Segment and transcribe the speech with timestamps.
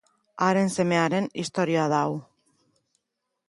[0.45, 2.19] Haren semearen istorioa da hau.